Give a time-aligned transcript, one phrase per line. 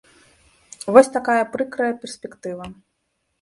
[0.95, 2.65] Вось такая прыкрая перспектыва.